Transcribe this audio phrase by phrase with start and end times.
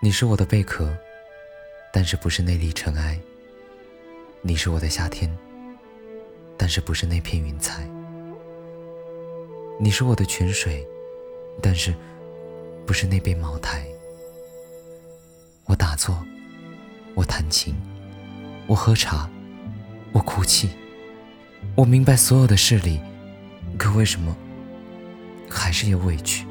[0.00, 0.96] 你是我的贝壳
[1.92, 3.18] 但是不是那粒尘埃
[4.42, 5.28] 你是我的夏天
[6.56, 7.82] 但是不是那片云彩
[9.80, 10.86] 你是我的泉水
[11.60, 11.92] 但是
[12.86, 13.84] 不是那杯茅台。
[15.64, 16.24] 我打坐
[17.14, 17.74] 我弹琴
[18.66, 19.28] 我喝茶
[20.12, 20.70] 我哭泣。
[21.74, 23.00] 我明白所有的事理
[23.76, 24.36] 可为什么
[25.50, 26.46] 还是有委屈